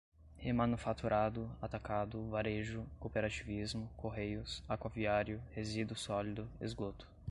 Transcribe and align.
remanufaturado, 0.35 1.55
atacado, 1.61 2.27
varejo, 2.27 2.87
cooperativismo, 2.99 3.87
correios, 3.95 4.63
aquaviário, 4.67 5.39
resíduo 5.51 5.95
sólido, 5.95 6.49
esgoto 6.59 7.07